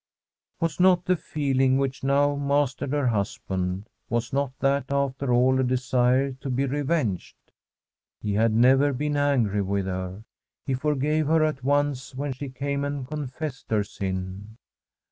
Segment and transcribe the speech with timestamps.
[0.59, 5.63] Was not the feeling which now mastered her husband— was not that, after all, a
[5.63, 7.35] desire to be revenged?
[8.19, 10.23] He had never been angry with her.
[10.65, 14.57] He for gfave her at once when she came and confessed her sin.